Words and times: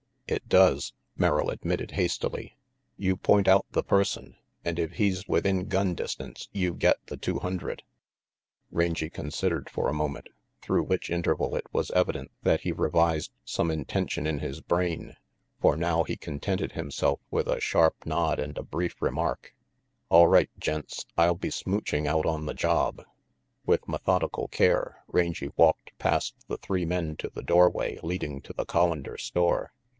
"It 0.27 0.47
does," 0.47 0.93
Merrill 1.17 1.49
admitted 1.49 1.91
hastily. 1.91 2.55
"You 2.97 3.17
point 3.17 3.47
out 3.49 3.65
the 3.71 3.83
person, 3.83 4.37
and 4.63 4.79
if 4.79 4.93
he's 4.93 5.27
within 5.27 5.65
gun 5.67 5.93
distance, 5.93 6.47
you 6.53 6.73
get 6.73 6.97
the 7.07 7.17
two 7.17 7.39
hundred." 7.39 7.83
266 8.71 8.71
RANGY 8.71 8.91
PETE 8.93 9.03
Rangy 9.03 9.09
considered 9.29 9.69
for 9.69 9.89
a 9.89 9.93
moment, 9.93 10.29
through 10.61 10.83
which 10.83 11.09
interval 11.11 11.55
it 11.55 11.67
was 11.73 11.91
evident 11.91 12.31
that 12.43 12.61
he 12.61 12.71
revised 12.71 13.33
some 13.43 13.69
intention 13.69 14.25
in 14.25 14.39
his 14.39 14.61
brain, 14.61 15.17
for 15.59 15.75
now 15.75 16.03
he 16.03 16.15
contented 16.15 16.71
himself 16.71 17.19
with 17.29 17.47
a 17.47 17.59
sharp 17.61 18.03
nod 18.05 18.39
and 18.39 18.55
the 18.55 18.63
brief 18.63 19.01
remark: 19.01 19.53
"All 20.09 20.27
right, 20.27 20.49
gents, 20.57 21.05
I'll 21.17 21.35
be 21.35 21.49
smooching 21.49 22.07
out 22.07 22.25
on 22.25 22.45
the 22.45 22.55
job." 22.55 23.03
With 23.65 23.87
methodical 23.87 24.47
care, 24.47 25.03
Rangy 25.09 25.49
walked 25.57 25.91
past 25.99 26.33
the 26.47 26.57
three 26.57 26.85
men 26.85 27.17
to 27.17 27.29
the 27.29 27.43
doorway 27.43 27.99
leading 28.01 28.41
to 28.43 28.53
the 28.53 28.65
Collander 28.65 29.19
store. 29.19 29.73